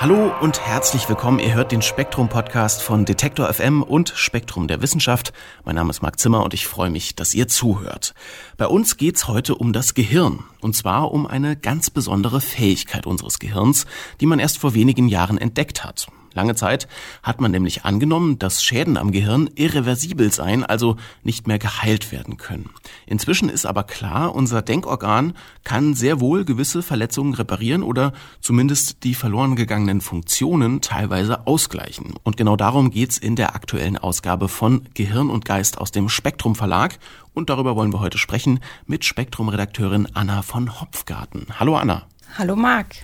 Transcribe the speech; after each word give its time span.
Hallo 0.00 0.32
und 0.40 0.66
herzlich 0.66 1.10
willkommen. 1.10 1.40
Ihr 1.40 1.52
hört 1.52 1.72
den 1.72 1.82
Spektrum-Podcast 1.82 2.82
von 2.82 3.04
Detektor 3.04 3.52
FM 3.52 3.82
und 3.82 4.08
Spektrum 4.16 4.66
der 4.66 4.80
Wissenschaft. 4.80 5.34
Mein 5.66 5.74
Name 5.74 5.90
ist 5.90 6.00
Marc 6.00 6.18
Zimmer 6.18 6.42
und 6.42 6.54
ich 6.54 6.66
freue 6.66 6.88
mich, 6.88 7.16
dass 7.16 7.34
ihr 7.34 7.48
zuhört. 7.48 8.14
Bei 8.56 8.66
uns 8.66 8.96
geht's 8.96 9.28
heute 9.28 9.56
um 9.56 9.74
das 9.74 9.92
Gehirn. 9.92 10.42
Und 10.62 10.74
zwar 10.74 11.12
um 11.12 11.26
eine 11.26 11.54
ganz 11.54 11.90
besondere 11.90 12.40
Fähigkeit 12.40 13.06
unseres 13.06 13.38
Gehirns, 13.40 13.84
die 14.22 14.26
man 14.26 14.38
erst 14.38 14.56
vor 14.56 14.72
wenigen 14.72 15.06
Jahren 15.06 15.36
entdeckt 15.36 15.84
hat. 15.84 16.06
Lange 16.32 16.54
Zeit 16.54 16.88
hat 17.22 17.40
man 17.40 17.50
nämlich 17.50 17.84
angenommen, 17.84 18.38
dass 18.38 18.62
Schäden 18.62 18.96
am 18.96 19.10
Gehirn 19.10 19.50
irreversibel 19.54 20.32
seien, 20.32 20.64
also 20.64 20.96
nicht 21.22 21.46
mehr 21.46 21.58
geheilt 21.58 22.12
werden 22.12 22.36
können. 22.36 22.70
Inzwischen 23.06 23.48
ist 23.48 23.66
aber 23.66 23.84
klar, 23.84 24.34
unser 24.34 24.62
Denkorgan 24.62 25.34
kann 25.64 25.94
sehr 25.94 26.20
wohl 26.20 26.44
gewisse 26.44 26.82
Verletzungen 26.82 27.34
reparieren 27.34 27.82
oder 27.82 28.12
zumindest 28.40 29.04
die 29.04 29.14
verloren 29.14 29.56
gegangenen 29.56 30.00
Funktionen 30.00 30.80
teilweise 30.80 31.46
ausgleichen. 31.46 32.14
Und 32.22 32.36
genau 32.36 32.56
darum 32.56 32.90
geht's 32.90 33.18
in 33.18 33.36
der 33.36 33.54
aktuellen 33.54 33.98
Ausgabe 33.98 34.48
von 34.48 34.82
Gehirn 34.94 35.30
und 35.30 35.44
Geist 35.44 35.78
aus 35.78 35.90
dem 35.90 36.08
Spektrum 36.08 36.54
Verlag. 36.54 36.98
Und 37.34 37.50
darüber 37.50 37.76
wollen 37.76 37.92
wir 37.92 38.00
heute 38.00 38.18
sprechen 38.18 38.60
mit 38.86 39.04
Spektrum-Redakteurin 39.04 40.08
Anna 40.14 40.42
von 40.42 40.80
Hopfgarten. 40.80 41.46
Hallo 41.58 41.76
Anna. 41.76 42.06
Hallo 42.38 42.54
Marc. 42.54 42.94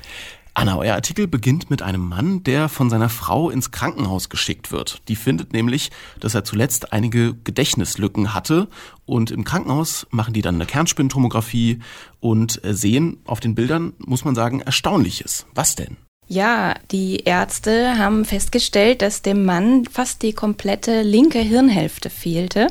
Anna, 0.59 0.79
euer 0.79 0.95
Artikel 0.95 1.27
beginnt 1.27 1.69
mit 1.69 1.83
einem 1.83 2.09
Mann, 2.09 2.43
der 2.43 2.71
von 2.71 2.89
seiner 2.89 3.11
Frau 3.11 3.51
ins 3.51 3.73
Krankenhaus 3.73 4.31
geschickt 4.31 4.73
wird. 4.73 5.03
Die 5.07 5.15
findet 5.15 5.53
nämlich, 5.53 5.91
dass 6.19 6.35
er 6.35 6.45
zuletzt 6.45 6.95
einige 6.95 7.35
Gedächtnislücken 7.35 8.33
hatte 8.33 8.69
und 9.05 9.31
im 9.31 9.45
Krankenhaus 9.45 10.07
machen 10.09 10.33
die 10.33 10.41
dann 10.41 10.55
eine 10.55 10.65
Kernspintomographie 10.65 11.81
und 12.21 12.59
sehen 12.65 13.19
auf 13.27 13.41
den 13.41 13.55
Bildern, 13.55 13.93
muss 13.99 14.25
man 14.25 14.35
sagen, 14.35 14.61
Erstaunliches. 14.61 15.45
Was 15.55 15.75
denn? 15.75 15.99
Ja, 16.27 16.77
die 16.91 17.19
Ärzte 17.19 17.99
haben 17.99 18.25
festgestellt, 18.25 19.03
dass 19.03 19.21
dem 19.21 19.45
Mann 19.45 19.85
fast 19.85 20.23
die 20.23 20.33
komplette 20.33 21.03
linke 21.03 21.39
Hirnhälfte 21.39 22.09
fehlte. 22.09 22.69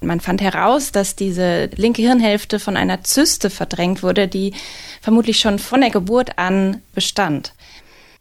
Man 0.00 0.20
fand 0.20 0.40
heraus, 0.40 0.92
dass 0.92 1.14
diese 1.14 1.66
linke 1.76 2.00
Hirnhälfte 2.02 2.58
von 2.58 2.76
einer 2.76 3.04
Zyste 3.04 3.50
verdrängt 3.50 4.02
wurde, 4.02 4.28
die 4.28 4.54
vermutlich 5.02 5.40
schon 5.40 5.58
von 5.58 5.82
der 5.82 5.90
Geburt 5.90 6.38
an 6.38 6.80
bestand. 6.94 7.52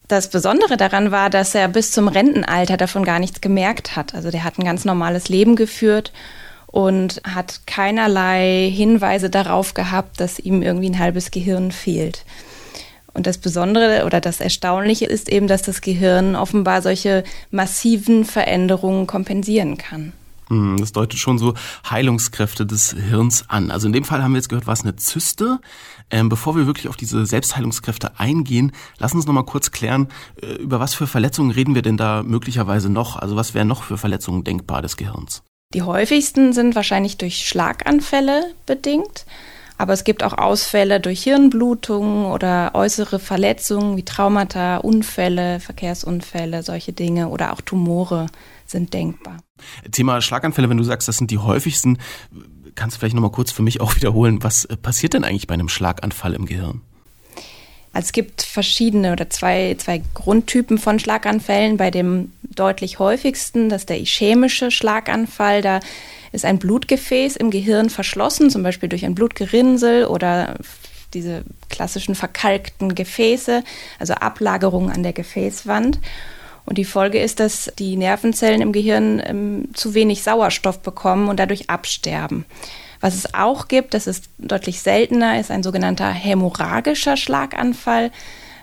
Das 0.09 0.30
Besondere 0.30 0.75
daran 0.75 1.11
war, 1.11 1.30
dass 1.30 1.55
er 1.55 1.67
bis 1.67 1.91
zum 1.91 2.08
Rentenalter 2.08 2.77
davon 2.77 3.05
gar 3.05 3.19
nichts 3.19 3.41
gemerkt 3.41 3.95
hat. 3.95 4.16
Also 4.16 4.31
der 4.31 4.44
hat 4.44 4.58
ein 4.58 4.66
ganz 4.66 4.83
normales 4.83 5.30
Leben 5.30 5.55
geführt 5.55 6.11
und 6.66 7.21
hat 7.23 7.61
keinerlei 7.66 8.71
Hinweise 8.73 9.30
darauf 9.30 9.73
gehabt, 9.73 10.19
dass 10.19 10.39
ihm 10.39 10.61
irgendwie 10.61 10.89
ein 10.89 10.99
halbes 10.99 11.31
Gehirn 11.31 11.71
fehlt. 11.71 12.25
Und 13.14 13.27
das 13.27 13.38
Besondere 13.38 14.05
oder 14.05 14.19
das 14.19 14.39
Erstaunliche 14.39 15.05
ist 15.05 15.30
eben, 15.30 15.47
dass 15.47 15.61
das 15.61 15.81
Gehirn 15.81 16.36
offenbar 16.36 16.81
solche 16.81 17.23
massiven 17.52 18.25
Veränderungen 18.25 19.08
kompensieren 19.08 19.77
kann. 19.77 20.14
Hm, 20.50 20.78
das 20.80 20.92
deutet 20.92 21.19
schon 21.19 21.38
so 21.38 21.53
Heilungskräfte 21.89 22.66
des 22.66 22.92
Hirns 22.92 23.45
an. 23.47 23.72
Also 23.72 23.88
in 23.88 23.94
dem 23.94 24.03
Fall 24.03 24.23
haben 24.23 24.33
wir 24.33 24.38
jetzt 24.38 24.50
gehört, 24.50 24.67
was 24.67 24.81
eine 24.81 24.95
Zyste. 24.95 25.59
Ähm, 26.09 26.28
bevor 26.28 26.55
wir 26.55 26.66
wirklich 26.66 26.88
auf 26.88 26.97
diese 26.97 27.25
Selbstheilungskräfte 27.25 28.19
eingehen, 28.19 28.72
lass 28.97 29.14
uns 29.14 29.27
noch 29.27 29.33
mal 29.33 29.44
kurz 29.44 29.71
klären, 29.71 30.08
äh, 30.42 30.54
über 30.55 30.80
was 30.80 30.93
für 30.95 31.08
Verletzungen 31.08 31.52
reden 31.52 31.76
wir 31.76 31.83
denn 31.83 31.98
da 31.98 32.23
möglicherweise 32.23 32.89
noch? 32.89 33.15
Also 33.15 33.36
was 33.36 33.54
wären 33.54 33.67
noch 33.67 33.83
für 33.83 33.98
Verletzungen 33.98 34.43
denkbar 34.43 34.82
des 34.82 34.98
Gehirns? 34.98 35.43
Die 35.76 35.83
häufigsten 35.83 36.52
sind 36.52 36.73
wahrscheinlich 36.73 37.17
durch 37.17 37.48
Schlaganfälle 37.48 38.55
bedingt. 38.66 39.26
Aber 39.77 39.93
es 39.93 40.04
gibt 40.04 40.23
auch 40.23 40.37
Ausfälle 40.37 40.99
durch 40.99 41.23
Hirnblutungen 41.23 42.26
oder 42.26 42.71
äußere 42.73 43.17
Verletzungen 43.17 43.95
wie 43.95 44.04
Traumata, 44.04 44.77
Unfälle, 44.77 45.61
Verkehrsunfälle, 45.61 46.64
solche 46.64 46.92
Dinge 46.92 47.30
oder 47.30 47.54
auch 47.54 47.61
Tumore 47.61 48.26
sind 48.71 48.93
denkbar. 48.93 49.37
Thema 49.91 50.21
Schlaganfälle, 50.21 50.69
wenn 50.69 50.77
du 50.77 50.83
sagst, 50.83 51.07
das 51.07 51.17
sind 51.17 51.31
die 51.31 51.37
häufigsten, 51.37 51.97
kannst 52.75 52.95
du 52.95 52.99
vielleicht 52.99 53.15
nochmal 53.15 53.31
kurz 53.31 53.52
für 53.52 53.63
mich 53.63 53.81
auch 53.81 53.95
wiederholen, 53.95 54.43
was 54.43 54.65
äh, 54.65 54.77
passiert 54.77 55.13
denn 55.13 55.23
eigentlich 55.23 55.47
bei 55.47 55.53
einem 55.53 55.69
Schlaganfall 55.69 56.33
im 56.33 56.45
Gehirn? 56.45 56.81
Also 57.91 58.05
es 58.05 58.11
gibt 58.11 58.43
verschiedene 58.43 59.11
oder 59.11 59.30
zwei, 59.30 59.75
zwei 59.80 60.02
Grundtypen 60.13 60.77
von 60.77 60.99
Schlaganfällen. 60.99 61.77
Bei 61.77 61.89
dem 61.89 62.31
deutlich 62.43 62.99
häufigsten, 62.99 63.69
das 63.69 63.83
ist 63.83 63.89
der 63.89 63.99
ischämische 63.99 64.69
Schlaganfall, 64.69 65.61
da 65.61 65.80
ist 66.31 66.45
ein 66.45 66.59
Blutgefäß 66.59 67.36
im 67.36 67.49
Gehirn 67.49 67.89
verschlossen, 67.89 68.51
zum 68.51 68.61
Beispiel 68.61 68.89
durch 68.89 69.05
ein 69.05 69.15
Blutgerinnsel 69.15 70.05
oder 70.05 70.55
diese 71.15 71.43
klassischen 71.69 72.13
verkalkten 72.13 72.93
Gefäße, 72.93 73.63
also 73.97 74.13
Ablagerungen 74.13 74.91
an 74.91 75.01
der 75.01 75.13
Gefäßwand. 75.13 75.99
Und 76.69 76.77
die 76.77 76.85
Folge 76.85 77.19
ist, 77.19 77.39
dass 77.39 77.71
die 77.80 77.95
Nervenzellen 77.95 78.61
im 78.61 78.71
Gehirn 78.71 79.19
ähm, 79.25 79.69
zu 79.73 79.95
wenig 79.95 80.21
Sauerstoff 80.21 80.81
bekommen 80.81 81.27
und 81.27 81.39
dadurch 81.39 81.67
absterben. 81.67 82.45
Was 83.02 83.15
es 83.15 83.33
auch 83.33 83.67
gibt, 83.67 83.95
das 83.95 84.05
ist 84.05 84.30
deutlich 84.37 84.80
seltener, 84.81 85.39
ist 85.39 85.49
ein 85.49 85.63
sogenannter 85.63 86.11
hämorrhagischer 86.11 87.17
Schlaganfall. 87.17 88.11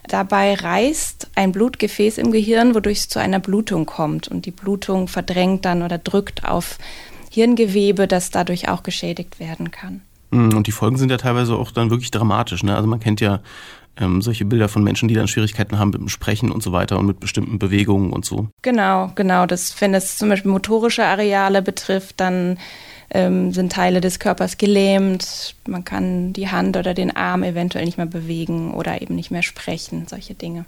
Dabei 0.06 0.54
reißt 0.54 1.30
ein 1.34 1.50
Blutgefäß 1.50 2.18
im 2.18 2.30
Gehirn, 2.30 2.76
wodurch 2.76 2.98
es 2.98 3.08
zu 3.08 3.18
einer 3.18 3.40
Blutung 3.40 3.86
kommt. 3.86 4.28
Und 4.28 4.46
die 4.46 4.52
Blutung 4.52 5.08
verdrängt 5.08 5.64
dann 5.64 5.82
oder 5.82 5.98
drückt 5.98 6.44
auf 6.44 6.78
Hirngewebe, 7.32 8.06
das 8.06 8.30
dadurch 8.30 8.68
auch 8.68 8.84
geschädigt 8.84 9.40
werden 9.40 9.72
kann. 9.72 10.02
Mm, 10.31 10.56
und 10.56 10.66
die 10.66 10.72
Folgen 10.72 10.97
sind 10.97 11.10
ja 11.10 11.16
teilweise 11.16 11.56
auch 11.56 11.70
dann 11.70 11.91
wirklich 11.91 12.10
dramatisch. 12.10 12.62
Ne? 12.62 12.75
Also 12.75 12.88
man 12.88 13.00
kennt 13.00 13.20
ja 13.20 13.41
ähm, 13.98 14.20
solche 14.22 14.44
Bilder 14.44 14.69
von 14.69 14.84
Menschen, 14.84 15.09
die 15.09 15.14
dann 15.14 15.28
Schwierigkeiten 15.28 15.78
haben 15.78 15.91
mit 15.91 16.00
dem 16.00 16.09
Sprechen 16.09 16.50
und 16.50 16.62
so 16.62 16.72
weiter 16.72 16.98
und 16.98 17.06
mit 17.06 17.20
bestimmten 17.20 17.59
Bewegungen 17.59 18.12
und 18.12 18.25
so. 18.25 18.48
Genau, 18.62 19.10
genau. 19.15 19.47
Das, 19.47 19.81
wenn 19.81 19.94
es 19.94 20.19
zum 20.19 20.28
Beispiel 20.28 20.50
motorische 20.50 21.04
Areale 21.04 21.62
betrifft, 21.62 22.20
dann 22.20 22.59
ähm, 23.10 23.53
sind 23.53 23.72
Teile 23.72 24.00
des 24.00 24.19
Körpers 24.19 24.59
gelähmt. 24.59 25.54
Man 25.66 25.84
kann 25.84 26.32
die 26.32 26.50
Hand 26.50 26.76
oder 26.76 26.92
den 26.92 27.15
Arm 27.15 27.42
eventuell 27.42 27.84
nicht 27.84 27.97
mehr 27.97 28.06
bewegen 28.06 28.75
oder 28.75 29.00
eben 29.00 29.15
nicht 29.15 29.31
mehr 29.31 29.42
sprechen, 29.42 30.06
solche 30.09 30.34
Dinge. 30.34 30.66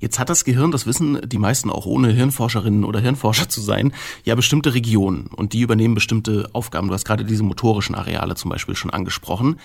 Jetzt 0.00 0.18
hat 0.18 0.30
das 0.30 0.44
Gehirn, 0.44 0.70
das 0.72 0.86
wissen 0.86 1.20
die 1.24 1.38
meisten 1.38 1.70
auch 1.70 1.84
ohne 1.84 2.10
Hirnforscherinnen 2.10 2.84
oder 2.84 3.00
Hirnforscher 3.00 3.48
zu 3.48 3.60
sein, 3.60 3.92
ja 4.24 4.34
bestimmte 4.34 4.74
Regionen 4.74 5.26
und 5.26 5.52
die 5.52 5.60
übernehmen 5.60 5.94
bestimmte 5.94 6.48
Aufgaben. 6.52 6.88
Du 6.88 6.94
hast 6.94 7.04
gerade 7.04 7.24
diese 7.24 7.42
motorischen 7.42 7.94
Areale 7.94 8.34
zum 8.34 8.50
Beispiel 8.50 8.74
schon 8.74 8.90
angesprochen. 8.90 9.60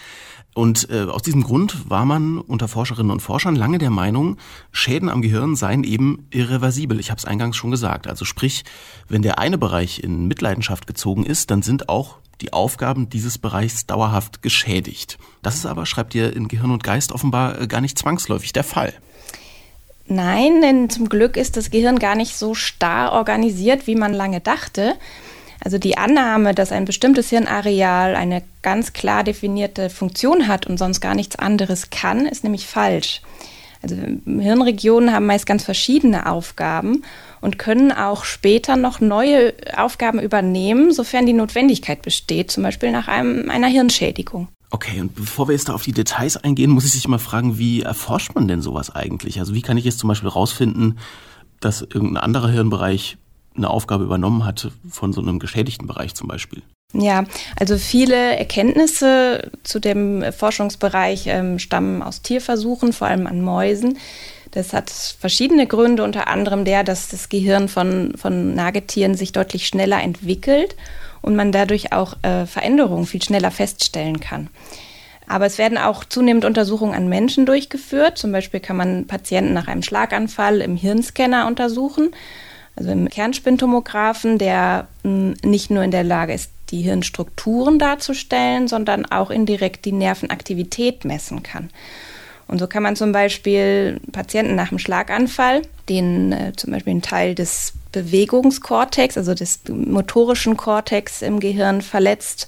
Und 0.54 0.90
äh, 0.90 1.04
aus 1.04 1.22
diesem 1.22 1.44
Grund 1.44 1.90
war 1.90 2.06
man 2.06 2.38
unter 2.38 2.68
Forscherinnen 2.68 3.12
und 3.12 3.22
Forschern 3.22 3.56
lange 3.56 3.78
der 3.78 3.90
Meinung, 3.90 4.38
Schäden 4.72 5.10
am 5.10 5.22
Gehirn 5.22 5.56
seien 5.56 5.84
eben 5.84 6.28
irreversibel. 6.32 7.00
Ich 7.00 7.12
habe 7.12 7.18
es 7.18 7.26
eingangs 7.26 7.58
schon 7.58 7.72
gesagt. 7.72 8.08
Also 8.08 8.24
sprich, 8.24 8.64
wenn 9.10 9.22
der 9.22 9.40
eine 9.40 9.58
Bereich 9.58 10.02
in 10.02 10.28
Mitleidenschaft 10.28 10.88
gezogen 10.88 11.26
ist, 11.26 11.52
dann 11.52 11.62
sind 11.62 11.90
auch 11.90 12.20
die 12.42 12.54
Aufgaben 12.54 13.10
dieses 13.10 13.38
Bereichs 13.38 13.86
dauerhaft 13.86 14.42
geschädigt. 14.42 15.18
Das 15.42 15.56
ist 15.56 15.66
aber, 15.66 15.86
schreibt 15.86 16.16
ihr 16.16 16.34
in 16.36 16.48
Gehirn 16.48 16.72
und 16.72 16.84
Geist, 16.84 17.12
offenbar 17.12 17.60
äh, 17.60 17.68
gar 17.68 17.82
nicht 17.82 17.98
zwangsläufig 17.98 18.54
der 18.54 18.64
Fall. 18.64 18.94
Nein, 20.08 20.62
denn 20.62 20.90
zum 20.90 21.10
Glück 21.10 21.36
ist 21.36 21.58
das 21.58 21.72
Gehirn 21.72 21.98
gar 21.98 22.16
nicht 22.16 22.38
so 22.38 22.54
starr 22.54 23.12
organisiert, 23.14 23.88
wie 23.88 23.96
man 23.96 24.14
lange 24.14 24.40
dachte. 24.40 24.96
Also 25.64 25.80
die 25.80 25.98
Annahme, 25.98 26.54
dass 26.54 26.72
ein 26.72 26.86
bestimmtes 26.86 27.30
Hirnareal 27.30 28.16
eine 28.16 28.44
ganz 28.62 28.94
klar 28.94 29.24
definierte 29.24 29.90
Funktion 29.90 30.48
hat 30.48 30.68
und 30.68 30.78
sonst 30.78 31.02
gar 31.02 31.16
nichts 31.16 31.38
anderes 31.38 31.90
kann, 31.90 32.28
ist 32.28 32.44
nämlich 32.44 32.68
falsch. 32.68 33.22
Also 33.82 33.96
Hirnregionen 34.26 35.12
haben 35.12 35.26
meist 35.26 35.46
ganz 35.46 35.64
verschiedene 35.64 36.28
Aufgaben 36.28 37.04
und 37.42 37.60
können 37.60 37.92
auch 37.92 38.26
später 38.26 38.76
noch 38.78 39.00
neue 39.00 39.54
Aufgaben 39.76 40.20
übernehmen, 40.20 40.92
sofern 40.92 41.26
die 41.26 41.34
Notwendigkeit 41.34 42.02
besteht, 42.02 42.52
zum 42.52 42.64
Beispiel 42.64 42.92
nach 42.92 43.08
einem, 43.08 43.50
einer 43.50 43.68
Hirnschädigung. 43.68 44.48
Okay, 44.76 45.00
und 45.00 45.16
bevor 45.16 45.48
wir 45.48 45.54
jetzt 45.54 45.70
da 45.70 45.74
auf 45.74 45.84
die 45.84 45.94
Details 45.94 46.36
eingehen, 46.36 46.70
muss 46.70 46.84
ich 46.84 46.92
sich 46.92 47.08
mal 47.08 47.18
fragen, 47.18 47.58
wie 47.58 47.84
erforscht 47.84 48.36
man 48.36 48.50
denn 48.50 48.62
sowas 48.62 48.94
eigentlich? 48.94 49.40
Also 49.40 49.54
wie 49.54 49.62
kann 49.62 49.78
ich 49.78 49.86
jetzt 49.86 50.00
zum 50.00 50.10
Beispiel 50.10 50.28
rausfinden, 50.28 51.00
dass 51.62 51.82
irgendein 51.82 52.18
anderer 52.18 52.50
Hirnbereich 52.50 53.16
eine 53.56 53.70
Aufgabe 53.70 54.04
übernommen 54.04 54.44
hat 54.44 54.72
von 54.92 55.14
so 55.14 55.22
einem 55.22 55.40
geschädigten 55.40 55.88
Bereich 55.88 56.14
zum 56.14 56.28
Beispiel? 56.28 56.62
Ja, 56.92 57.24
also 57.58 57.78
viele 57.78 58.36
Erkenntnisse 58.36 59.50
zu 59.64 59.80
dem 59.80 60.26
Forschungsbereich 60.34 61.28
ähm, 61.28 61.58
stammen 61.58 62.02
aus 62.02 62.22
Tierversuchen, 62.22 62.92
vor 62.92 63.08
allem 63.08 63.28
an 63.28 63.40
Mäusen. 63.40 63.98
Das 64.52 64.74
hat 64.74 64.90
verschiedene 64.90 65.68
Gründe, 65.68 66.04
unter 66.04 66.28
anderem 66.28 66.66
der, 66.66 66.84
dass 66.84 67.08
das 67.08 67.30
Gehirn 67.30 67.70
von, 67.70 68.14
von 68.18 68.54
Nagetieren 68.54 69.16
sich 69.16 69.32
deutlich 69.32 69.68
schneller 69.68 70.04
entwickelt 70.04 70.76
und 71.26 71.36
man 71.36 71.52
dadurch 71.52 71.92
auch 71.92 72.14
äh, 72.22 72.46
Veränderungen 72.46 73.08
viel 73.08 73.22
schneller 73.22 73.50
feststellen 73.50 74.20
kann. 74.20 74.50
Aber 75.28 75.48
es 75.48 75.58
werden 75.58 75.80
auch 75.80 76.06
zunehmend 76.06 76.46
Untersuchungen 76.46 76.94
an 76.94 77.10
Menschen 77.10 77.48
durchgeführt. 77.48 78.20
Zum 78.20 78.32
Beispiel 78.32 78.60
kann 78.60 78.78
man 78.78 79.08
Patienten 79.08 79.54
nach 79.54 79.68
einem 79.68 79.82
Schlaganfall 79.82 80.62
im 80.62 80.76
Hirnscanner 80.76 81.48
untersuchen, 81.48 82.12
also 82.76 82.92
im 82.92 83.10
Kernspintomographen, 83.10 84.38
der 84.38 84.88
hm, 85.04 85.34
nicht 85.44 85.72
nur 85.72 85.82
in 85.82 85.90
der 85.90 86.04
Lage 86.04 86.34
ist, 86.34 86.52
die 86.70 86.84
Hirnstrukturen 86.84 87.80
darzustellen, 87.80 88.68
sondern 88.68 89.08
auch 89.08 89.32
indirekt 89.32 89.86
die 89.86 89.94
Nervenaktivität 89.94 91.06
messen 91.06 91.42
kann. 91.42 91.72
Und 92.48 92.60
so 92.60 92.68
kann 92.68 92.84
man 92.84 92.96
zum 92.96 93.12
Beispiel 93.12 94.00
Patienten 94.12 94.54
nach 94.54 94.70
einem 94.70 94.78
Schlaganfall, 94.78 95.64
denen 95.90 96.32
äh, 96.32 96.54
zum 96.56 96.72
Beispiel 96.72 96.94
ein 96.94 97.02
Teil 97.02 97.34
des 97.34 97.74
Bewegungskortex, 97.96 99.18
also 99.18 99.34
des 99.34 99.62
motorischen 99.70 100.58
Kortex 100.58 101.22
im 101.22 101.40
Gehirn 101.40 101.82
verletzt 101.82 102.48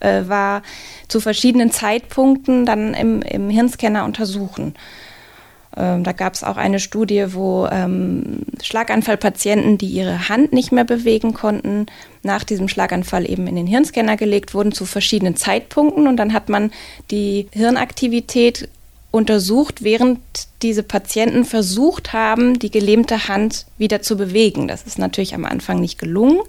äh, 0.00 0.28
war, 0.28 0.62
zu 1.08 1.20
verschiedenen 1.20 1.70
Zeitpunkten 1.70 2.66
dann 2.66 2.92
im, 2.92 3.22
im 3.22 3.48
Hirnscanner 3.48 4.04
untersuchen. 4.04 4.74
Ähm, 5.74 6.04
da 6.04 6.12
gab 6.12 6.34
es 6.34 6.44
auch 6.44 6.58
eine 6.58 6.78
Studie, 6.78 7.32
wo 7.32 7.66
ähm, 7.72 8.40
Schlaganfallpatienten, 8.62 9.78
die 9.78 9.88
ihre 9.88 10.28
Hand 10.28 10.52
nicht 10.52 10.72
mehr 10.72 10.84
bewegen 10.84 11.32
konnten, 11.32 11.86
nach 12.22 12.44
diesem 12.44 12.68
Schlaganfall 12.68 13.28
eben 13.28 13.46
in 13.46 13.56
den 13.56 13.66
Hirnscanner 13.66 14.18
gelegt 14.18 14.52
wurden 14.52 14.72
zu 14.72 14.84
verschiedenen 14.84 15.36
Zeitpunkten. 15.36 16.06
Und 16.06 16.18
dann 16.18 16.34
hat 16.34 16.50
man 16.50 16.70
die 17.10 17.48
Hirnaktivität 17.52 18.68
untersucht, 19.12 19.84
während 19.84 20.18
diese 20.62 20.82
Patienten 20.82 21.44
versucht 21.44 22.12
haben, 22.12 22.58
die 22.58 22.70
gelähmte 22.70 23.28
Hand 23.28 23.66
wieder 23.76 24.00
zu 24.00 24.16
bewegen. 24.16 24.66
Das 24.66 24.82
ist 24.82 24.98
natürlich 24.98 25.34
am 25.34 25.44
Anfang 25.44 25.80
nicht 25.80 25.98
gelungen, 25.98 26.40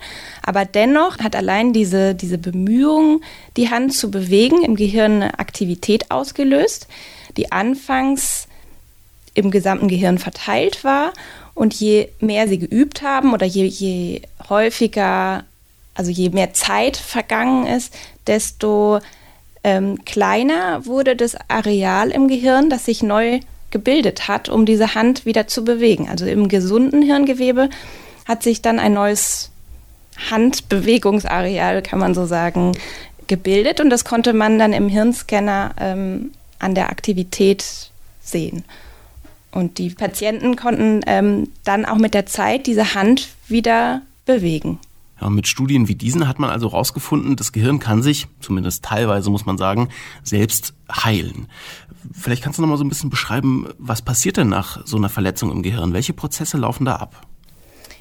aber 0.42 0.63
dennoch 0.65 1.19
hat 1.19 1.36
allein 1.36 1.74
diese, 1.74 2.15
diese 2.15 2.38
Bemühung, 2.38 3.21
die 3.57 3.69
Hand 3.69 3.94
zu 3.94 4.10
bewegen, 4.10 4.63
im 4.63 4.75
Gehirn 4.75 5.21
eine 5.21 5.39
Aktivität 5.39 6.10
ausgelöst, 6.10 6.88
die 7.36 7.51
anfangs 7.51 8.48
im 9.33 9.51
gesamten 9.51 9.89
Gehirn 9.89 10.18
verteilt 10.18 10.83
war. 10.83 11.13
Und 11.56 11.74
je 11.74 12.10
mehr 12.19 12.48
sie 12.48 12.60
geübt 12.60 13.01
haben 13.01 13.33
oder 13.33 13.45
je, 13.45 13.65
je 13.65 14.21
häufiger, 14.50 15.44
also 15.95 16.10
je 16.10 16.30
mehr 16.30 16.54
Zeit 16.54 16.98
vergangen 16.98 17.68
ist, 17.68 17.94
desto 18.25 19.00
ähm, 19.63 20.04
kleiner 20.06 20.86
wurde 20.86 21.15
das 21.15 21.38
Areal 21.48 22.12
im 22.12 22.27
Gehirn, 22.27 22.69
das 22.69 22.86
sich 22.86 23.04
neu 23.04 23.39
gebildet 23.71 24.27
hat, 24.27 24.50
um 24.50 24.65
diese 24.65 24.95
Hand 24.95 25.25
wieder 25.25 25.48
zu 25.48 25.63
bewegen. 25.63 26.07
Also 26.10 26.25
im 26.25 26.48
gesunden 26.48 27.01
Hirngewebe 27.01 27.69
hat 28.25 28.44
sich 28.44 28.62
dann 28.62 28.80
ein 28.80 28.94
neues 28.94 29.51
Handbewegungsareal, 30.30 31.81
kann 31.81 32.00
man 32.00 32.13
so 32.13 32.25
sagen, 32.25 32.74
gebildet 33.27 33.80
und 33.80 33.89
das 33.89 34.06
konnte 34.06 34.33
man 34.33 34.60
dann 34.60 34.74
im 34.74 34.89
Hirnscanner 34.89 35.74
ähm, 35.80 36.31
an 36.60 36.75
der 36.75 36.89
Aktivität 36.89 37.89
sehen. 38.21 38.63
Und 39.51 39.77
die 39.77 39.89
Patienten 39.89 40.56
konnten 40.56 41.01
ähm, 41.06 41.50
dann 41.63 41.86
auch 41.86 41.98
mit 41.98 42.13
der 42.13 42.25
Zeit 42.25 42.68
diese 42.68 42.95
Hand 42.95 43.30
wieder 43.48 44.01
bewegen. 44.25 44.80
Ja, 45.21 45.30
mit 45.30 45.48
Studien 45.48 45.88
wie 45.88 45.95
diesen 45.95 46.27
hat 46.27 46.39
man 46.39 46.50
also 46.50 46.71
herausgefunden, 46.71 47.36
das 47.36 47.51
Gehirn 47.51 47.80
kann 47.80 48.01
sich, 48.01 48.27
zumindest 48.39 48.83
teilweise 48.83 49.30
muss 49.30 49.45
man 49.45 49.57
sagen, 49.57 49.89
selbst 50.24 50.74
heilen. 50.92 51.48
Vielleicht 52.12 52.44
kannst 52.44 52.57
du 52.57 52.62
noch 52.62 52.69
mal 52.69 52.77
so 52.77 52.83
ein 52.83 52.89
bisschen 52.89 53.10
beschreiben, 53.10 53.68
was 53.77 54.01
passiert 54.01 54.38
denn 54.38 54.50
nach 54.50 54.86
so 54.86 54.98
einer 54.98 55.10
Verletzung 55.10 55.51
im 55.51 55.63
Gehirn? 55.63 55.94
Welche 55.94 56.13
Prozesse 56.13 56.57
laufen 56.57 56.86
da 56.86 56.95
ab? 56.95 57.25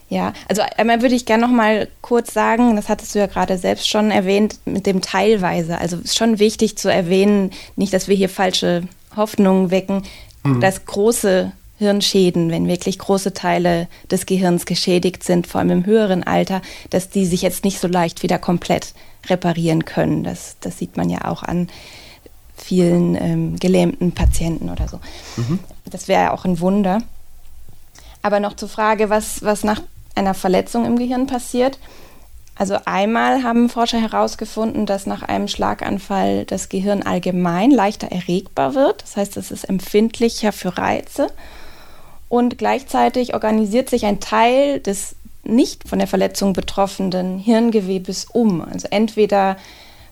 Ja, 0.09 0.35
also 0.47 0.61
einmal 0.76 1.00
würde 1.00 1.14
ich 1.14 1.25
gerne 1.25 1.47
noch 1.47 1.53
mal 1.53 1.88
kurz 2.03 2.35
sagen, 2.35 2.76
das 2.76 2.91
hattest 2.91 3.14
du 3.14 3.19
ja 3.19 3.26
gerade 3.26 3.56
selbst 3.56 3.88
schon 3.88 4.11
erwähnt, 4.11 4.59
mit 4.67 4.85
dem 4.85 5.00
teilweise. 5.00 5.79
Also 5.79 5.97
es 5.97 6.03
ist 6.03 6.19
schon 6.19 6.38
wichtig 6.38 6.76
zu 6.76 6.93
erwähnen, 6.93 7.50
nicht, 7.76 7.94
dass 7.94 8.09
wir 8.09 8.17
hier 8.17 8.29
falsche 8.29 8.82
Hoffnungen 9.17 9.70
wecken, 9.70 10.03
mhm. 10.44 10.61
dass 10.61 10.85
große 10.85 11.53
Hirnschäden, 11.79 12.51
wenn 12.51 12.69
wirklich 12.69 12.99
große 12.99 13.33
Teile 13.33 13.89
des 14.11 14.27
Gehirns 14.27 14.67
geschädigt 14.67 15.25
sind, 15.25 15.47
vor 15.47 15.61
allem 15.61 15.71
im 15.71 15.87
höheren 15.87 16.23
Alter, 16.23 16.63
dass 16.91 17.11
die 17.11 17.27
sich 17.27 17.43
jetzt 17.43 17.65
nicht 17.65 17.81
so 17.81 17.89
leicht 17.89 18.23
wieder 18.23 18.39
komplett 18.39 18.95
reparieren 19.29 19.85
können. 19.85 20.25
Das, 20.25 20.57
das 20.61 20.79
sieht 20.79 20.97
man 20.97 21.11
ja 21.11 21.25
auch 21.25 21.43
an 21.43 21.69
vielen 22.57 23.17
ähm, 23.17 23.59
gelähmten 23.59 24.13
Patienten 24.13 24.71
oder 24.71 24.89
so. 24.89 25.01
Mhm. 25.37 25.59
Das 25.85 26.09
wäre 26.09 26.23
ja 26.23 26.33
auch 26.33 26.45
ein 26.45 26.61
Wunder. 26.61 27.03
Aber 28.23 28.39
noch 28.39 28.55
zur 28.55 28.69
Frage, 28.69 29.11
was, 29.11 29.43
was 29.43 29.65
nach 29.65 29.83
einer 30.15 30.35
Verletzung 30.35 30.85
im 30.87 30.97
Gehirn 30.99 31.27
passiert. 31.27 31.79
Also 32.55 32.77
einmal 32.85 33.43
haben 33.43 33.69
Forscher 33.69 34.01
herausgefunden, 34.01 34.87
dass 34.87 35.07
nach 35.07 35.23
einem 35.23 35.49
Schlaganfall 35.49 36.45
das 36.45 36.69
Gehirn 36.69 37.03
allgemein 37.03 37.71
leichter 37.71 38.13
erregbar 38.13 38.75
wird. 38.75 39.03
Das 39.03 39.17
heißt, 39.17 39.37
es 39.37 39.51
ist 39.51 39.65
empfindlicher 39.65 40.53
für 40.53 40.77
Reize 40.79 41.29
und 42.32 42.56
gleichzeitig 42.56 43.34
organisiert 43.34 43.90
sich 43.90 44.06
ein 44.06 44.19
Teil 44.19 44.81
des 44.81 45.17
nicht 45.44 45.87
von 45.87 45.99
der 45.99 46.08
Verletzung 46.08 46.55
betroffenen 46.55 47.37
Hirngewebes 47.38 48.25
um. 48.32 48.62
Also 48.62 48.88
entweder 48.90 49.58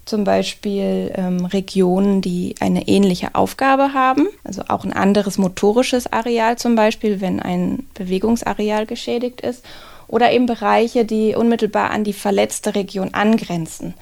zum 0.05 0.25
Beispiel 0.25 1.13
ähm, 1.15 1.47
Regionen, 1.47 2.21
die 2.21 2.57
eine 2.61 2.89
ähnliche 2.89 3.35
Aufgabe 3.35 3.95
haben, 3.95 4.29
also 4.45 4.65
auch 4.69 4.85
ein 4.85 4.93
anderes 4.93 5.39
motorisches 5.39 6.13
Areal 6.13 6.59
zum 6.59 6.75
Beispiel, 6.75 7.23
wenn 7.23 7.41
ein 7.41 7.87
Bewegungsareal 7.95 8.85
geschädigt 8.85 9.41
ist, 9.41 9.65
oder 10.07 10.31
eben 10.31 10.45
Bereiche, 10.45 11.07
die 11.07 11.35
unmittelbar 11.35 11.91
an 11.91 12.05
die 12.05 12.13
verletzte 12.13 12.75
Region 12.75 13.15
angrenzen. 13.15 13.95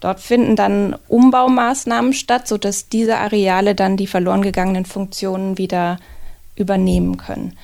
Dort 0.00 0.18
finden 0.18 0.56
dann 0.56 0.96
Umbaumaßnahmen 1.06 2.12
statt, 2.12 2.48
sodass 2.48 2.88
diese 2.88 3.18
Areale 3.18 3.76
dann 3.76 3.96
die 3.96 4.08
verloren 4.08 4.42
gegangenen 4.42 4.84
Funktionen 4.84 5.58
wieder 5.58 5.98
übernehmen 6.56 7.16
können. 7.16 7.56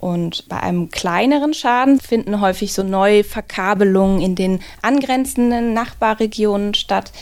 Und 0.00 0.48
bei 0.48 0.58
einem 0.58 0.90
kleineren 0.90 1.52
Schaden 1.52 2.00
finden 2.00 2.40
häufig 2.40 2.72
so 2.72 2.82
Neuverkabelungen 2.82 4.22
in 4.22 4.34
den 4.34 4.60
angrenzenden 4.80 5.74
Nachbarregionen 5.74 6.72
statt. 6.72 7.12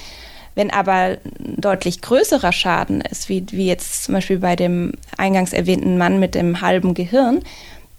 Wenn 0.55 0.71
aber 0.71 1.19
deutlich 1.39 2.01
größerer 2.03 2.53
Schaden 2.53 3.01
ist, 3.01 3.29
wie, 3.29 3.45
wie 3.51 3.67
jetzt 3.67 4.05
zum 4.05 4.15
Beispiel 4.15 4.39
bei 4.39 4.55
dem 4.55 4.93
eingangs 5.17 5.53
erwähnten 5.53 5.99
Mann 5.99 6.21
mit 6.21 6.35
dem 6.35 6.61
halben 6.61 6.95
Gehirn, 6.95 7.43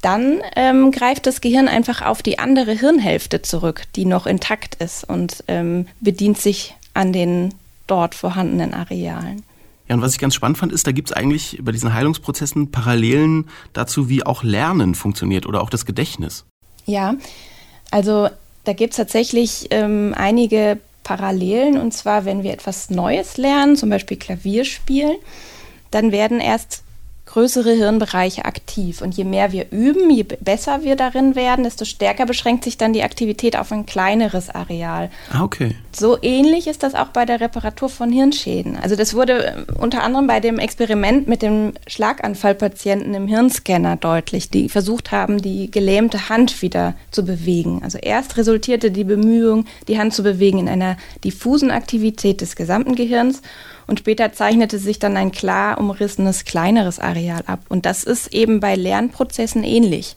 dann 0.02 0.42
ähm, 0.56 0.92
greift 0.92 1.26
das 1.26 1.42
Gehirn 1.42 1.68
einfach 1.68 2.02
auf 2.02 2.22
die 2.24 2.40
andere 2.40 2.72
Hirnhälfte 2.72 3.42
zurück, 3.42 3.84
die 3.98 4.06
noch 4.06 4.28
intakt 4.28 4.76
ist 4.76 5.04
und 5.04 5.44
ähm, 5.50 5.88
bedient 6.00 6.38
sich 6.38 6.76
an 6.94 7.12
den 7.12 7.54
dort 7.86 8.16
vorhandenen 8.16 8.74
Arealen. 8.74 9.44
Ja, 9.90 9.96
und 9.96 10.02
was 10.02 10.14
ich 10.14 10.20
ganz 10.20 10.36
spannend 10.36 10.58
fand, 10.58 10.72
ist, 10.72 10.86
da 10.86 10.92
gibt 10.92 11.10
es 11.10 11.18
eigentlich 11.18 11.60
bei 11.62 11.72
diesen 11.72 11.94
Heilungsprozessen 11.94 12.72
Parallelen 12.72 13.50
dazu, 13.74 14.08
wie 14.08 14.24
auch 14.24 14.44
Lernen 14.44 14.94
funktioniert 14.94 15.48
oder 15.48 15.62
auch 15.62 15.70
das 15.72 15.86
Gedächtnis. 15.86 16.46
Ja, 16.86 17.16
also 17.90 18.30
da 18.66 18.74
gibt 18.74 18.92
es 18.94 18.98
tatsächlich 18.98 19.68
ähm, 19.72 20.14
einige 20.16 20.80
Parallelen. 21.04 21.80
Und 21.80 21.92
zwar, 21.92 22.26
wenn 22.26 22.44
wir 22.44 22.54
etwas 22.54 22.92
Neues 22.92 23.38
lernen, 23.38 23.76
zum 23.76 23.90
Beispiel 23.90 24.18
Klavier 24.18 24.64
spielen, 24.64 25.16
dann 25.90 26.12
werden 26.12 26.40
erst 26.40 26.84
größere 27.32 27.74
Hirnbereiche 27.74 28.46
aktiv. 28.46 29.02
Und 29.02 29.16
je 29.16 29.24
mehr 29.24 29.52
wir 29.52 29.72
üben, 29.72 30.10
je 30.10 30.24
besser 30.24 30.84
wir 30.84 30.96
darin 30.96 31.36
werden, 31.36 31.64
desto 31.64 31.86
stärker 31.86 32.26
beschränkt 32.26 32.64
sich 32.64 32.78
dann 32.78 32.92
die 32.92 33.04
Aktivität 33.04 33.56
auf 33.56 33.72
ein 33.72 33.86
kleineres 33.86 34.50
Areal. 34.50 35.12
Ah, 35.32 35.44
okay. 35.44 35.76
So 35.92 36.18
ähnlich 36.22 36.66
ist 36.68 36.82
das 36.82 36.96
auch 36.96 37.10
bei 37.10 37.26
der 37.26 37.40
Reparatur 37.40 37.90
von 37.90 38.12
Hirnschäden. 38.12 38.78
Also 38.78 38.96
das 38.96 39.14
wurde 39.14 39.46
äh, 39.46 39.54
unter 39.78 40.02
anderem 40.02 40.26
bei 40.26 40.40
dem 40.40 40.58
Experiment 40.58 41.28
mit 41.28 41.44
dem 41.44 41.74
Schlaganfallpatienten 41.86 43.14
im 43.14 43.28
Hirnscanner 43.28 43.96
deutlich, 43.96 44.50
die 44.50 44.68
versucht 44.68 45.12
haben, 45.12 45.40
die 45.40 45.70
gelähmte 45.70 46.30
Hand 46.30 46.62
wieder 46.64 46.96
zu 47.12 47.24
bewegen. 47.24 47.82
Also 47.84 48.00
erst 48.00 48.38
resultierte 48.38 48.90
die 48.90 49.04
Bemühung, 49.04 49.66
die 49.88 50.00
Hand 50.00 50.16
zu 50.16 50.24
bewegen, 50.24 50.60
in 50.60 50.70
einer 50.70 50.98
diffusen 51.24 51.70
Aktivität 51.70 52.42
des 52.42 52.56
gesamten 52.56 52.96
Gehirns 52.96 53.44
und 53.90 54.00
später 54.00 54.32
zeichnete 54.32 54.80
sich 54.80 55.00
dann 55.00 55.18
ein 55.18 55.32
klar 55.32 55.80
umrissenes 55.80 56.46
kleineres 56.46 57.00
Areal 57.00 57.44
ab. 57.48 57.62
Und 57.70 57.86
das 57.86 58.04
ist 58.04 58.34
eben 58.34 58.60
bei 58.60 58.76
Lernprozessen 58.76 59.64
ähnlich. 59.64 60.16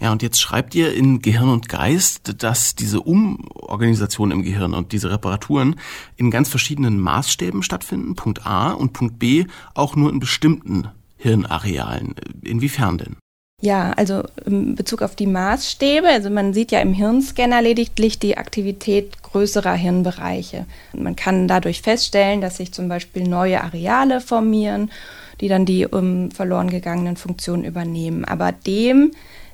Ja, 0.00 0.12
und 0.12 0.22
jetzt 0.22 0.40
schreibt 0.40 0.74
ihr 0.74 0.94
in 0.94 1.22
Gehirn 1.22 1.48
und 1.48 1.68
Geist, 1.68 2.42
dass 2.42 2.76
diese 2.76 3.00
Umorganisation 3.00 4.30
im 4.30 4.42
Gehirn 4.42 4.74
und 4.74 4.92
diese 4.92 5.10
Reparaturen 5.10 5.76
in 6.16 6.30
ganz 6.30 6.48
verschiedenen 6.48 7.00
Maßstäben 7.00 7.62
stattfinden, 7.62 8.14
Punkt 8.14 8.46
A, 8.46 8.70
und 8.72 8.92
Punkt 8.92 9.18
B 9.18 9.46
auch 9.74 9.96
nur 9.96 10.10
in 10.10 10.20
bestimmten 10.20 10.88
Hirnarealen. 11.16 12.14
Inwiefern 12.42 12.98
denn? 12.98 13.16
Ja, 13.60 13.90
also 13.96 14.22
in 14.46 14.76
Bezug 14.76 15.02
auf 15.02 15.16
die 15.16 15.26
Maßstäbe, 15.26 16.06
also 16.06 16.30
man 16.30 16.54
sieht 16.54 16.70
ja 16.70 16.78
im 16.80 16.92
Hirnscanner 16.92 17.60
lediglich 17.60 18.20
die 18.20 18.38
Aktivität 18.38 19.20
größerer 19.24 19.74
Hirnbereiche. 19.74 20.64
Man 20.92 21.16
kann 21.16 21.48
dadurch 21.48 21.82
feststellen, 21.82 22.40
dass 22.40 22.58
sich 22.58 22.70
zum 22.70 22.88
Beispiel 22.88 23.24
neue 23.26 23.60
Areale 23.60 24.20
formieren, 24.20 24.92
die 25.40 25.48
dann 25.48 25.66
die 25.66 25.86
um, 25.86 26.30
verloren 26.30 26.70
gegangenen 26.70 27.16
Funktionen 27.16 27.64
übernehmen. 27.64 28.24
Aber 28.24 28.52
dem 28.52 29.10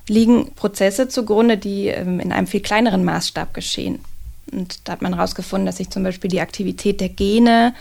liegen 0.07 0.53
Prozesse 0.53 1.07
zugrunde, 1.07 1.57
die 1.57 1.87
ähm, 1.87 2.19
in 2.19 2.31
einem 2.31 2.45
viel 2.45 2.61
kleineren 2.61 3.03
Maßstab 3.03 3.55
geschehen. 3.55 3.99
Und 4.51 4.87
da 4.87 4.91
hat 4.91 5.01
man 5.01 5.15
herausgefunden, 5.15 5.65
dass 5.65 5.77
sich 5.77 5.89
zum 5.89 6.03
Beispiel 6.03 6.29
die 6.29 6.41
Aktivität 6.41 7.01
der 7.01 7.09
Gene 7.09 7.73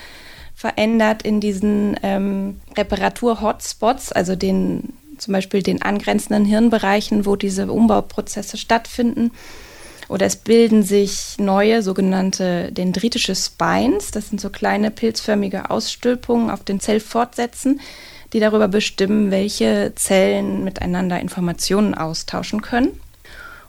verändert 0.55 1.23
in 1.23 1.41
diesen 1.41 1.99
ähm, 2.03 2.61
Reparatur-Hotspots, 2.79 4.13
also 4.13 4.37
den 4.37 4.95
zum 5.25 5.33
Beispiel 5.33 5.63
den 5.63 5.83
angrenzenden 5.83 6.45
Hirnbereichen, 6.45 7.27
wo 7.27 7.37
diese 7.37 7.71
Umbauprozesse 7.71 8.57
stattfinden. 8.57 9.33
Oder 10.09 10.27
es 10.27 10.37
bilden 10.37 10.83
sich 10.83 11.37
neue 11.39 11.83
sogenannte 11.83 12.71
dendritische 12.73 13.35
Spines. 13.35 14.11
Das 14.11 14.29
sind 14.29 14.41
so 14.41 14.51
kleine 14.51 14.91
pilzförmige 14.91 15.71
Ausstülpungen 15.71 16.51
auf 16.51 16.63
den 16.63 16.79
Zellfortsätzen, 16.79 17.81
die 18.35 18.41
darüber 18.41 18.69
bestimmen, 18.69 19.31
welche 19.31 19.93
Zellen 19.95 20.63
miteinander 20.63 21.21
Informationen 21.21 21.95
austauschen 21.95 22.61
können. 22.61 23.01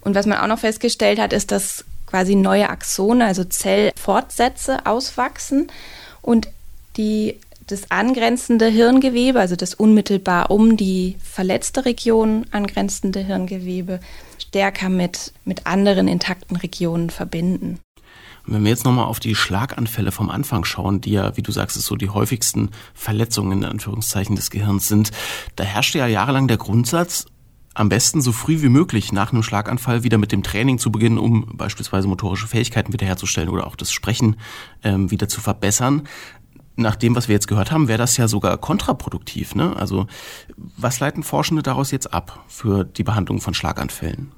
Und 0.02 0.14
was 0.14 0.26
man 0.26 0.40
auch 0.40 0.48
noch 0.48 0.60
festgestellt 0.60 1.20
hat, 1.20 1.32
ist, 1.32 1.52
dass 1.52 1.86
quasi 2.06 2.36
neue 2.36 2.70
Axone, 2.70 3.26
also 3.26 3.46
Zellfortsätze 3.46 4.86
auswachsen 4.86 5.72
und 6.22 6.50
die 6.98 7.40
das 7.68 7.90
angrenzende 7.90 8.68
Hirngewebe, 8.68 9.40
also 9.40 9.56
das 9.56 9.74
unmittelbar 9.74 10.52
um 10.52 10.78
die 10.78 11.18
verletzte 11.22 11.86
Region 11.86 12.46
angrenzende 12.52 13.20
Hirngewebe, 13.20 14.00
stärker 14.38 14.90
mit, 14.90 15.34
mit 15.46 15.66
anderen 15.66 16.08
intakten 16.08 16.58
Regionen 16.58 17.10
verbinden. 17.10 17.80
Wenn 18.48 18.64
wir 18.64 18.70
jetzt 18.70 18.86
nochmal 18.86 19.06
auf 19.06 19.20
die 19.20 19.34
Schlaganfälle 19.34 20.12
vom 20.12 20.30
Anfang 20.30 20.66
schauen, 20.66 21.02
die 21.02 21.12
ja, 21.12 21.36
wie 21.36 21.42
du 21.42 21.52
sagst, 21.52 21.82
so 21.82 21.96
die 21.96 22.10
häufigsten 22.10 22.70
Verletzungen 22.94 23.60
in 23.60 23.66
Anführungszeichen 23.66 24.36
des 24.36 24.52
Gehirns 24.52 24.88
sind, 24.88 25.10
da 25.56 25.64
herrschte 25.64 25.98
ja 25.98 26.06
jahrelang 26.06 26.48
der 26.48 26.58
Grundsatz, 26.58 27.26
am 27.74 27.90
besten 27.90 28.22
so 28.22 28.32
früh 28.32 28.62
wie 28.62 28.70
möglich 28.70 29.12
nach 29.12 29.34
einem 29.34 29.44
Schlaganfall 29.44 30.04
wieder 30.04 30.18
mit 30.18 30.32
dem 30.32 30.44
Training 30.44 30.78
zu 30.78 30.92
beginnen, 30.92 31.18
um 31.18 31.58
beispielsweise 31.58 32.08
motorische 32.08 32.48
Fähigkeiten 32.48 32.94
wiederherzustellen 32.94 33.50
oder 33.50 33.68
auch 33.68 33.76
das 33.76 33.92
Sprechen 33.92 34.38
ähm, 34.84 35.12
wieder 35.12 35.28
zu 35.28 35.42
verbessern 35.42 36.04
nach 36.76 36.96
dem, 36.96 37.16
was 37.16 37.28
wir 37.28 37.34
jetzt 37.34 37.48
gehört 37.48 37.72
haben, 37.72 37.88
wäre 37.88 37.98
das 37.98 38.18
ja 38.18 38.28
sogar 38.28 38.58
kontraproduktiv. 38.58 39.56
Ne? 39.56 39.76
Also 39.78 40.08
was 40.58 41.00
leiten 41.00 41.24
Forschende 41.24 41.64
daraus 41.64 41.92
jetzt 41.92 42.14
ab 42.14 42.44
für 42.48 42.84
die 42.84 43.04
Behandlung 43.04 43.42
von 43.42 43.54
Schlaganfällen? 43.54 44.32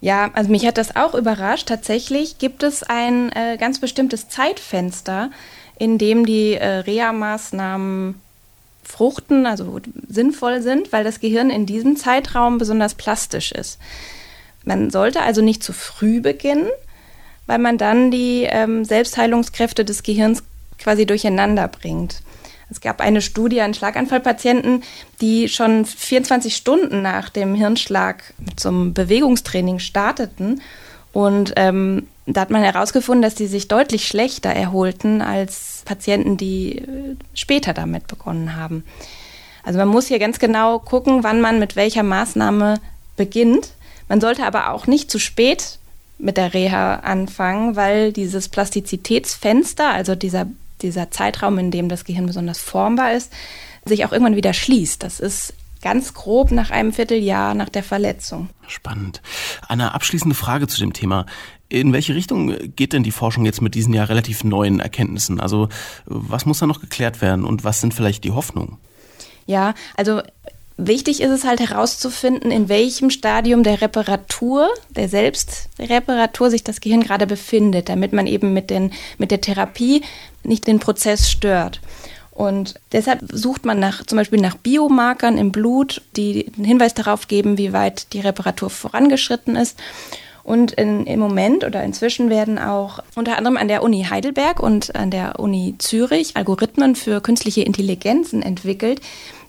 Ja, 0.00 0.30
also 0.34 0.50
mich 0.50 0.66
hat 0.66 0.78
das 0.78 0.94
auch 0.96 1.14
überrascht. 1.14 1.68
Tatsächlich 1.68 2.38
gibt 2.38 2.62
es 2.62 2.82
ein 2.82 3.32
äh, 3.32 3.56
ganz 3.58 3.80
bestimmtes 3.80 4.28
Zeitfenster, 4.28 5.30
in 5.78 5.98
dem 5.98 6.24
die 6.26 6.54
äh, 6.54 6.66
Reha-Maßnahmen 6.66 8.20
fruchten, 8.84 9.46
also 9.46 9.80
sinnvoll 10.08 10.62
sind, 10.62 10.92
weil 10.92 11.02
das 11.02 11.20
Gehirn 11.20 11.50
in 11.50 11.66
diesem 11.66 11.96
Zeitraum 11.96 12.58
besonders 12.58 12.94
plastisch 12.94 13.52
ist. 13.52 13.78
Man 14.64 14.90
sollte 14.90 15.22
also 15.22 15.42
nicht 15.42 15.62
zu 15.62 15.72
früh 15.72 16.20
beginnen, 16.20 16.68
weil 17.46 17.58
man 17.58 17.78
dann 17.78 18.10
die 18.10 18.44
ähm, 18.44 18.84
Selbstheilungskräfte 18.84 19.84
des 19.84 20.02
Gehirns 20.02 20.42
quasi 20.78 21.06
durcheinander 21.06 21.68
bringt. 21.68 22.22
Es 22.68 22.80
gab 22.80 23.00
eine 23.00 23.22
Studie 23.22 23.60
an 23.60 23.74
Schlaganfallpatienten, 23.74 24.82
die 25.20 25.48
schon 25.48 25.84
24 25.84 26.54
Stunden 26.54 27.00
nach 27.00 27.28
dem 27.28 27.54
Hirnschlag 27.54 28.34
zum 28.56 28.92
Bewegungstraining 28.92 29.78
starteten. 29.78 30.60
Und 31.12 31.52
ähm, 31.56 32.08
da 32.26 32.40
hat 32.40 32.50
man 32.50 32.62
herausgefunden, 32.62 33.22
dass 33.22 33.36
die 33.36 33.46
sich 33.46 33.68
deutlich 33.68 34.08
schlechter 34.08 34.50
erholten 34.50 35.22
als 35.22 35.82
Patienten, 35.84 36.36
die 36.36 36.78
äh, 36.78 37.16
später 37.34 37.72
damit 37.72 38.08
begonnen 38.08 38.56
haben. 38.56 38.84
Also 39.62 39.78
man 39.78 39.88
muss 39.88 40.08
hier 40.08 40.18
ganz 40.18 40.38
genau 40.38 40.78
gucken, 40.80 41.22
wann 41.22 41.40
man 41.40 41.58
mit 41.58 41.76
welcher 41.76 42.02
Maßnahme 42.02 42.80
beginnt. 43.16 43.70
Man 44.08 44.20
sollte 44.20 44.44
aber 44.44 44.70
auch 44.70 44.86
nicht 44.86 45.10
zu 45.10 45.18
spät 45.18 45.78
mit 46.18 46.36
der 46.36 46.54
Reha 46.54 46.96
anfangen, 46.96 47.76
weil 47.76 48.12
dieses 48.12 48.48
Plastizitätsfenster, 48.48 49.88
also 49.90 50.14
dieser 50.14 50.46
dieser 50.82 51.10
Zeitraum, 51.10 51.58
in 51.58 51.70
dem 51.70 51.88
das 51.88 52.04
Gehirn 52.04 52.26
besonders 52.26 52.58
formbar 52.58 53.12
ist, 53.12 53.32
sich 53.84 54.04
auch 54.04 54.12
irgendwann 54.12 54.36
wieder 54.36 54.52
schließt. 54.52 55.02
Das 55.02 55.20
ist 55.20 55.54
ganz 55.82 56.14
grob 56.14 56.50
nach 56.50 56.70
einem 56.70 56.92
Vierteljahr 56.92 57.54
nach 57.54 57.68
der 57.68 57.82
Verletzung. 57.82 58.48
Spannend. 58.66 59.22
Eine 59.68 59.94
abschließende 59.94 60.34
Frage 60.34 60.66
zu 60.66 60.80
dem 60.80 60.92
Thema. 60.92 61.26
In 61.68 61.92
welche 61.92 62.14
Richtung 62.14 62.54
geht 62.74 62.92
denn 62.92 63.02
die 63.02 63.12
Forschung 63.12 63.44
jetzt 63.44 63.60
mit 63.60 63.74
diesen 63.74 63.92
ja 63.92 64.04
relativ 64.04 64.44
neuen 64.44 64.80
Erkenntnissen? 64.80 65.40
Also 65.40 65.68
was 66.04 66.46
muss 66.46 66.58
da 66.58 66.66
noch 66.66 66.80
geklärt 66.80 67.20
werden 67.20 67.44
und 67.44 67.64
was 67.64 67.80
sind 67.80 67.94
vielleicht 67.94 68.24
die 68.24 68.32
Hoffnungen? 68.32 68.78
Ja, 69.46 69.74
also 69.96 70.22
Wichtig 70.78 71.22
ist 71.22 71.30
es 71.30 71.44
halt 71.44 71.60
herauszufinden, 71.60 72.50
in 72.50 72.68
welchem 72.68 73.08
Stadium 73.08 73.62
der 73.62 73.80
Reparatur, 73.80 74.68
der 74.90 75.08
Selbstreparatur 75.08 76.50
sich 76.50 76.64
das 76.64 76.82
Gehirn 76.82 77.02
gerade 77.02 77.26
befindet, 77.26 77.88
damit 77.88 78.12
man 78.12 78.26
eben 78.26 78.52
mit, 78.52 78.68
den, 78.68 78.92
mit 79.16 79.30
der 79.30 79.40
Therapie 79.40 80.02
nicht 80.42 80.66
den 80.66 80.78
Prozess 80.78 81.30
stört. 81.30 81.80
Und 82.30 82.74
deshalb 82.92 83.20
sucht 83.32 83.64
man 83.64 83.78
nach, 83.78 84.04
zum 84.04 84.18
Beispiel 84.18 84.40
nach 84.40 84.56
Biomarkern 84.56 85.38
im 85.38 85.50
Blut, 85.50 86.02
die 86.16 86.52
einen 86.54 86.66
Hinweis 86.66 86.92
darauf 86.92 87.28
geben, 87.28 87.56
wie 87.56 87.72
weit 87.72 88.12
die 88.12 88.20
Reparatur 88.20 88.68
vorangeschritten 88.68 89.56
ist. 89.56 89.78
Und 90.42 90.72
in, 90.72 91.06
im 91.06 91.18
Moment 91.18 91.64
oder 91.64 91.82
inzwischen 91.82 92.28
werden 92.28 92.58
auch 92.58 93.00
unter 93.14 93.38
anderem 93.38 93.56
an 93.56 93.68
der 93.68 93.82
Uni 93.82 94.06
Heidelberg 94.08 94.60
und 94.60 94.94
an 94.94 95.10
der 95.10 95.40
Uni 95.40 95.76
Zürich 95.78 96.36
Algorithmen 96.36 96.94
für 96.94 97.22
künstliche 97.22 97.62
Intelligenzen 97.62 98.42
entwickelt, 98.42 99.00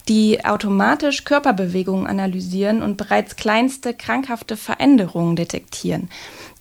die 0.08 0.46
automatisch 0.46 1.24
Körperbewegungen 1.24 2.08
analysieren 2.08 2.82
und 2.82 2.98
bereits 2.98 3.36
kleinste 3.36 3.94
krankhafte 3.94 4.56
Veränderungen 4.56 5.36
detektieren, 5.36 6.10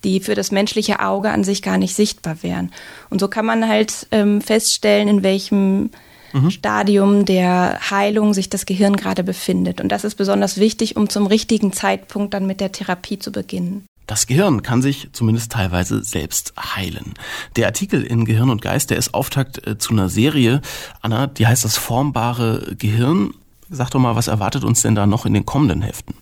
die 0.03 0.19
für 0.19 0.35
das 0.35 0.51
menschliche 0.51 0.99
Auge 0.99 1.31
an 1.31 1.43
sich 1.43 1.61
gar 1.61 1.77
nicht 1.77 1.95
sichtbar 1.95 2.43
wären. 2.43 2.71
Und 3.09 3.19
so 3.19 3.27
kann 3.27 3.45
man 3.45 3.67
halt 3.67 4.07
ähm, 4.11 4.41
feststellen, 4.41 5.07
in 5.07 5.23
welchem 5.23 5.91
mhm. 6.33 6.51
Stadium 6.51 7.25
der 7.25 7.79
Heilung 7.89 8.33
sich 8.33 8.49
das 8.49 8.65
Gehirn 8.65 8.95
gerade 8.95 9.23
befindet. 9.23 9.81
Und 9.81 9.91
das 9.91 10.03
ist 10.03 10.15
besonders 10.15 10.57
wichtig, 10.57 10.95
um 10.95 11.09
zum 11.09 11.27
richtigen 11.27 11.71
Zeitpunkt 11.71 12.33
dann 12.33 12.47
mit 12.47 12.59
der 12.59 12.71
Therapie 12.71 13.19
zu 13.19 13.31
beginnen. 13.31 13.85
Das 14.07 14.25
Gehirn 14.25 14.63
kann 14.63 14.81
sich 14.81 15.09
zumindest 15.11 15.51
teilweise 15.51 16.01
selbst 16.01 16.53
heilen. 16.57 17.13
Der 17.57 17.67
Artikel 17.67 18.03
in 18.03 18.23
Gehirn 18.23 18.49
und 18.49 18.61
Geist, 18.61 18.89
der 18.89 18.97
ist 18.97 19.13
Auftakt 19.13 19.67
äh, 19.67 19.77
zu 19.77 19.91
einer 19.91 20.07
Serie. 20.07 20.61
Anna, 21.01 21.27
die 21.27 21.45
heißt 21.45 21.65
das 21.65 21.77
formbare 21.77 22.75
Gehirn. 22.77 23.33
Sag 23.69 23.89
doch 23.91 23.99
mal, 23.99 24.15
was 24.15 24.27
erwartet 24.27 24.63
uns 24.63 24.81
denn 24.81 24.95
da 24.95 25.05
noch 25.05 25.25
in 25.25 25.33
den 25.33 25.45
kommenden 25.45 25.81
Heften? 25.81 26.15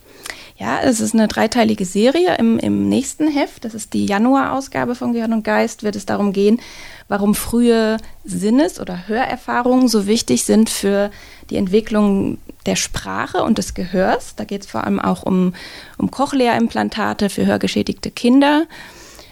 Ja, 0.58 0.80
es 0.82 1.00
ist 1.00 1.14
eine 1.14 1.28
dreiteilige 1.28 1.86
Serie. 1.86 2.38
Im, 2.40 2.58
im 2.58 2.90
nächsten 2.90 3.28
Heft, 3.28 3.66
das 3.66 3.76
ist 3.76 3.94
die 3.94 4.06
Januar-Ausgabe 4.06 4.96
von 4.96 5.14
Gehirn 5.14 5.34
und 5.34 5.44
Geist, 5.44 5.84
wird 5.84 5.96
es 5.96 6.08
darum 6.08 6.34
gehen, 6.34 6.62
warum 7.08 7.36
frühe 7.36 7.98
Sinnes- 8.24 8.80
oder 8.80 9.08
Hörerfahrungen 9.08 9.90
so 9.90 10.08
wichtig 10.08 10.44
sind 10.44 10.72
für 10.72 11.12
die 11.50 11.58
Entwicklung 11.58 12.40
der 12.66 12.76
Sprache 12.76 13.44
und 13.44 13.58
des 13.58 13.74
Gehörs. 13.74 14.36
Da 14.36 14.44
geht 14.44 14.62
es 14.62 14.68
vor 14.68 14.84
allem 14.84 15.00
auch 15.00 15.24
um, 15.24 15.54
um 15.98 16.12
Cochlea-Implantate 16.12 17.30
für 17.30 17.46
hörgeschädigte 17.46 18.12
Kinder. 18.12 18.66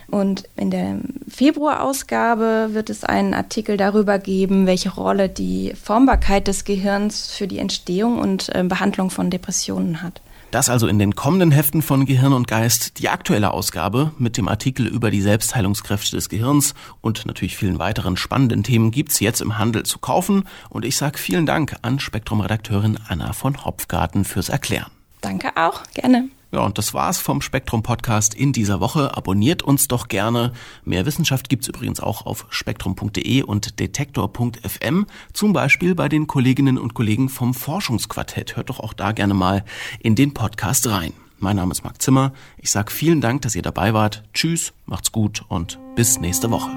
Und 0.08 0.44
in 0.56 0.70
der 0.70 1.00
Februarausgabe 1.28 2.70
wird 2.74 2.92
es 2.92 3.04
einen 3.04 3.34
Artikel 3.34 3.78
darüber 3.78 4.20
geben, 4.20 4.68
welche 4.68 4.92
Rolle 4.94 5.28
die 5.28 5.74
Formbarkeit 5.82 6.48
des 6.48 6.66
Gehirns 6.66 7.32
für 7.32 7.48
die 7.48 7.58
Entstehung 7.58 8.20
und 8.20 8.54
äh, 8.54 8.64
Behandlung 8.64 9.10
von 9.10 9.32
Depressionen 9.32 10.04
hat. 10.04 10.22
Das 10.54 10.70
also 10.70 10.86
in 10.86 11.00
den 11.00 11.16
kommenden 11.16 11.50
Heften 11.50 11.82
von 11.82 12.06
Gehirn 12.06 12.32
und 12.32 12.48
Geist 12.48 13.00
die 13.00 13.10
aktuelle 13.10 13.50
Ausgabe 13.50 14.12
mit 14.20 14.38
dem 14.38 14.48
Artikel 14.48 14.86
über 14.86 15.10
die 15.10 15.20
Selbstheilungskräfte 15.20 16.16
des 16.16 16.30
Gehirns 16.30 16.76
und 17.02 17.26
natürlich 17.26 17.58
vielen 17.58 17.80
weiteren 17.80 18.18
spannenden 18.18 18.62
Themen 18.62 18.92
gibt's 18.92 19.20
jetzt 19.20 19.42
im 19.42 19.58
Handel 19.58 19.82
zu 19.82 19.98
kaufen. 19.98 20.48
Und 20.70 20.86
ich 20.86 20.96
sage 20.96 21.18
vielen 21.18 21.48
Dank 21.48 21.78
an 21.82 22.00
Spektrum-Redakteurin 22.00 23.00
Anna 23.08 23.34
von 23.34 23.66
Hopfgarten 23.66 24.26
fürs 24.26 24.50
Erklären. 24.50 24.92
Danke 25.22 25.58
auch, 25.58 25.82
gerne. 25.96 26.30
Ja, 26.54 26.60
und 26.60 26.78
das 26.78 26.94
war's 26.94 27.18
vom 27.18 27.42
Spektrum 27.42 27.82
Podcast 27.82 28.36
in 28.36 28.54
dieser 28.54 28.80
Woche. 28.80 29.18
Abonniert 29.18 29.64
uns 29.64 29.88
doch 29.88 30.08
gerne. 30.08 30.54
Mehr 30.86 31.08
Wissenschaft 31.08 31.50
gibt's 31.50 31.68
übrigens 31.68 32.00
auch 32.00 32.28
auf 32.28 32.46
spektrum.de 32.52 33.42
und 33.42 33.80
detektor.fm, 33.80 35.08
zum 35.34 35.54
Beispiel 35.54 35.96
bei 35.96 36.10
den 36.10 36.28
Kolleginnen 36.28 36.78
und 36.78 36.94
Kollegen 36.94 37.30
vom 37.30 37.56
Forschungsquartett. 37.56 38.56
Hört 38.56 38.70
doch 38.70 38.80
auch 38.80 38.94
da 38.94 39.14
gerne 39.14 39.34
mal 39.34 39.66
in 40.00 40.14
den 40.14 40.36
Podcast 40.36 40.88
rein. 40.88 41.14
Mein 41.40 41.56
Name 41.56 41.72
ist 41.72 41.84
Marc 41.84 42.00
Zimmer. 42.00 42.34
Ich 42.58 42.70
sage 42.70 42.92
vielen 42.92 43.20
Dank, 43.20 43.42
dass 43.42 43.56
ihr 43.56 43.64
dabei 43.64 43.96
wart. 43.96 44.24
Tschüss, 44.36 44.74
macht's 44.86 45.12
gut 45.12 45.44
und 45.48 45.80
bis 45.96 46.20
nächste 46.20 46.52
Woche. 46.52 46.70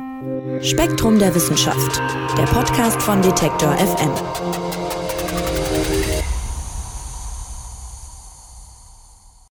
Spektrum 0.63 1.19
der 1.19 1.35
Wissenschaft, 1.35 2.01
der 2.39 2.45
Podcast 2.45 3.03
von 3.03 3.21
Detektor 3.21 3.77
FM. 3.77 4.86